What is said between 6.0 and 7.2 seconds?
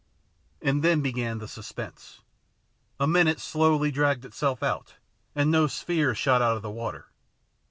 shot out of the water.